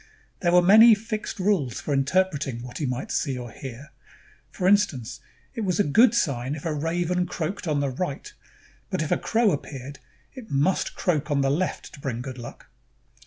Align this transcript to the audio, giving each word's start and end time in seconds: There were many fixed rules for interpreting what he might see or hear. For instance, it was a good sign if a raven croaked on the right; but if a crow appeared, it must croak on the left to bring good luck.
There 0.39 0.51
were 0.51 0.63
many 0.63 0.95
fixed 0.95 1.37
rules 1.39 1.79
for 1.79 1.93
interpreting 1.93 2.63
what 2.63 2.79
he 2.79 2.87
might 2.87 3.11
see 3.11 3.37
or 3.37 3.51
hear. 3.51 3.91
For 4.49 4.67
instance, 4.67 5.19
it 5.53 5.61
was 5.61 5.79
a 5.79 5.83
good 5.83 6.15
sign 6.15 6.55
if 6.55 6.65
a 6.65 6.73
raven 6.73 7.27
croaked 7.27 7.67
on 7.67 7.81
the 7.81 7.89
right; 7.91 8.33
but 8.89 9.03
if 9.03 9.11
a 9.11 9.17
crow 9.19 9.51
appeared, 9.51 9.99
it 10.33 10.49
must 10.49 10.95
croak 10.95 11.29
on 11.29 11.41
the 11.41 11.51
left 11.51 11.93
to 11.93 11.99
bring 11.99 12.21
good 12.23 12.39
luck. 12.39 12.65